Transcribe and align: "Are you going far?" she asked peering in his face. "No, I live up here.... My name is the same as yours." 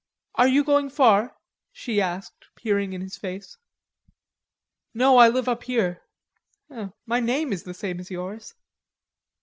"Are 0.33 0.47
you 0.47 0.63
going 0.63 0.89
far?" 0.89 1.35
she 1.71 2.01
asked 2.01 2.47
peering 2.55 2.93
in 2.93 3.01
his 3.01 3.17
face. 3.17 3.57
"No, 4.95 5.17
I 5.17 5.29
live 5.29 5.47
up 5.47 5.61
here.... 5.65 6.01
My 7.05 7.19
name 7.19 7.53
is 7.53 7.61
the 7.65 7.75
same 7.75 7.99
as 7.99 8.09
yours." 8.09 8.55